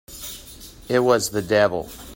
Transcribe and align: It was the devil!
It 0.89 0.97
was 1.03 1.29
the 1.29 1.43
devil! 1.43 1.87